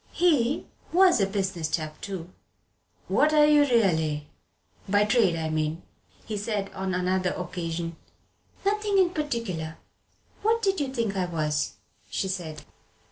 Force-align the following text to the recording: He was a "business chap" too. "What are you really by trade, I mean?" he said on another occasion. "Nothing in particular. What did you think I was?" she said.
He 0.13 0.65
was 0.91 1.21
a 1.21 1.27
"business 1.27 1.69
chap" 1.69 2.01
too. 2.01 2.31
"What 3.07 3.33
are 3.35 3.45
you 3.45 3.61
really 3.61 4.29
by 4.89 5.05
trade, 5.05 5.35
I 5.35 5.51
mean?" 5.51 5.83
he 6.25 6.37
said 6.37 6.71
on 6.73 6.95
another 6.95 7.29
occasion. 7.37 7.97
"Nothing 8.65 8.97
in 8.97 9.11
particular. 9.11 9.77
What 10.41 10.63
did 10.63 10.79
you 10.79 10.91
think 10.91 11.15
I 11.15 11.25
was?" 11.25 11.73
she 12.09 12.27
said. 12.27 12.63